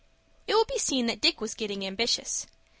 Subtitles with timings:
[0.47, 2.47] It will be seen that Dick was getting ambitious.